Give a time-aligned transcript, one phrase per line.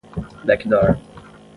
[0.47, 0.89] backdoor